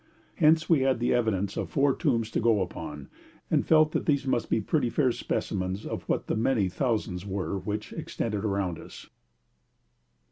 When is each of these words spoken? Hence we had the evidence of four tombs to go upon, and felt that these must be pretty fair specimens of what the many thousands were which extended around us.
Hence 0.37 0.67
we 0.67 0.79
had 0.79 0.97
the 0.97 1.13
evidence 1.13 1.55
of 1.55 1.69
four 1.69 1.93
tombs 1.95 2.31
to 2.31 2.39
go 2.39 2.59
upon, 2.61 3.07
and 3.51 3.63
felt 3.63 3.91
that 3.91 4.07
these 4.07 4.25
must 4.25 4.49
be 4.49 4.59
pretty 4.59 4.89
fair 4.89 5.11
specimens 5.11 5.85
of 5.85 6.01
what 6.09 6.25
the 6.25 6.35
many 6.35 6.69
thousands 6.69 7.23
were 7.23 7.59
which 7.59 7.93
extended 7.93 8.43
around 8.43 8.79
us. 8.79 9.11